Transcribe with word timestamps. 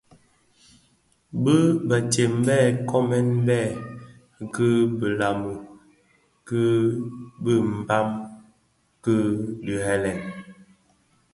Di 1.43 1.43
bë 1.43 1.53
kodo 1.61 1.85
bëtsem 1.89 2.33
bë 2.45 2.45
bë 2.71 2.77
koomè 2.89 3.17
bèè 3.47 3.65
ki 4.55 4.67
bilama 4.99 5.53
ki 6.47 6.61
bizizig 6.71 7.05
bi 7.43 7.53
Mbam 7.79 8.07
kidhilè, 9.03 10.13